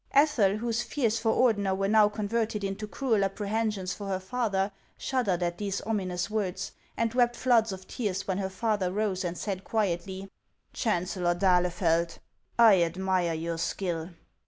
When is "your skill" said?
13.35-14.09